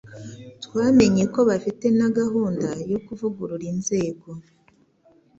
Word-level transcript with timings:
twamenye 0.63 1.23
ko 1.33 1.39
bafite 1.49 1.85
na 1.97 2.07
gahunda 2.17 2.69
yo 2.91 2.99
kuvugurura 3.05 3.65
inzego 3.73 4.27